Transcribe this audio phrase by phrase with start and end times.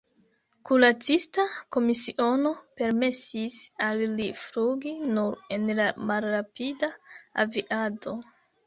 [0.69, 1.43] Kuracista
[1.77, 6.95] komisiono permesis al li flugi nur en la malrapida
[7.47, 8.21] aviado.